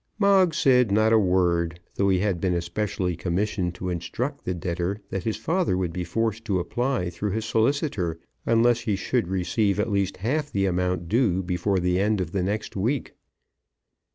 [0.17, 4.99] Moggs said not a word, though he had been especially commissioned to instruct the debtor
[5.11, 9.79] that his father would be forced to apply through his solicitor, unless he should receive
[9.79, 13.13] at least half the amount due before the end of the next week.